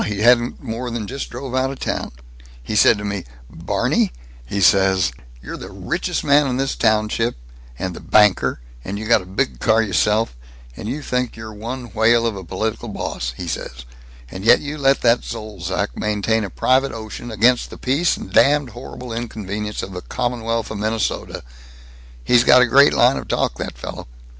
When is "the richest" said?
5.57-6.23